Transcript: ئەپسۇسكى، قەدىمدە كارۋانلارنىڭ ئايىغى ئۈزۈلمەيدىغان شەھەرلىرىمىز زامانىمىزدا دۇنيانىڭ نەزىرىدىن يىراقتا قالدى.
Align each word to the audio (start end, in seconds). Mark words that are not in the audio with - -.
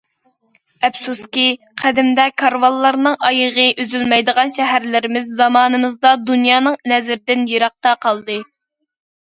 ئەپسۇسكى، 0.87 1.43
قەدىمدە 1.81 2.25
كارۋانلارنىڭ 2.43 3.19
ئايىغى 3.29 3.67
ئۈزۈلمەيدىغان 3.83 4.53
شەھەرلىرىمىز 4.57 5.31
زامانىمىزدا 5.43 6.19
دۇنيانىڭ 6.33 6.83
نەزىرىدىن 6.95 7.51
يىراقتا 7.55 7.99
قالدى. 8.09 8.43